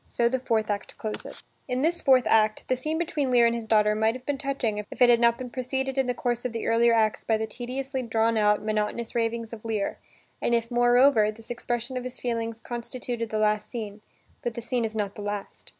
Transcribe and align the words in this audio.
So 0.09 0.27
the 0.27 0.39
fourth 0.39 0.71
act 0.71 0.97
closes. 0.97 1.43
In 1.67 1.83
this 1.83 2.01
fourth 2.01 2.25
act, 2.25 2.67
the 2.67 2.75
scene 2.75 2.97
between 2.97 3.29
Lear 3.29 3.45
and 3.45 3.53
his 3.53 3.67
daughter 3.67 3.93
might 3.93 4.15
have 4.15 4.25
been 4.25 4.39
touching 4.39 4.79
if 4.79 4.99
it 4.99 5.11
had 5.11 5.19
not 5.19 5.37
been 5.37 5.51
preceded 5.51 5.95
in 5.95 6.07
the 6.07 6.15
course 6.15 6.43
of 6.43 6.53
the 6.53 6.65
earlier 6.65 6.91
acts 6.91 7.23
by 7.23 7.37
the 7.37 7.45
tediously 7.45 8.01
drawn 8.01 8.35
out, 8.35 8.63
monotonous 8.63 9.13
ravings 9.13 9.53
of 9.53 9.63
Lear, 9.63 9.99
and 10.41 10.55
if, 10.55 10.71
moreover, 10.71 11.29
this 11.29 11.51
expression 11.51 11.97
of 11.97 12.03
his 12.03 12.19
feelings 12.19 12.59
constituted 12.61 13.29
the 13.29 13.37
last 13.37 13.69
scene. 13.69 14.01
But 14.41 14.55
the 14.55 14.61
scene 14.63 14.85
is 14.85 14.95
not 14.95 15.13
the 15.13 15.21
last. 15.21 15.69